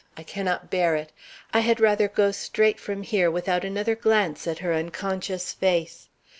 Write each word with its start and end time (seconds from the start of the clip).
I 0.17 0.23
cannot 0.23 0.71
bear 0.71 0.95
it. 0.95 1.11
I 1.53 1.59
had 1.59 1.79
rather 1.79 2.07
go 2.07 2.31
straight 2.31 2.79
from 2.79 3.03
here 3.03 3.29
without 3.29 3.63
another 3.63 3.93
glance 3.93 4.47
at 4.47 4.57
her 4.57 4.73
unconscious 4.73 5.53
face. 5.53 6.09